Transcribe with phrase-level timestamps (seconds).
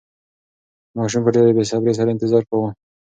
[0.97, 2.69] ماشوم په ډېرې بې صبرۍ سره انتظار کاوه.